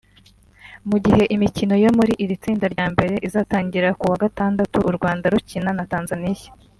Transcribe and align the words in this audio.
Mu 0.89 0.97
gihe 1.05 1.23
imikino 1.35 1.75
yo 1.83 1.91
muri 1.97 2.13
iri 2.23 2.35
tsinda 2.41 2.65
rya 2.73 2.85
mbere 2.93 3.13
izatangira 3.27 3.89
ku 3.99 4.05
wa 4.11 4.17
gatandatu 4.23 4.77
u 4.89 4.91
Rwanda 4.97 5.25
rukina 5.33 5.71
na 5.77 5.85
Tanzania 5.93 6.49